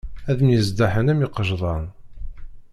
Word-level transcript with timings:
Ad 0.29 0.39
myeẓḍaḥen 0.43 1.11
am 1.11 1.21
yiqecḍan. 1.23 1.85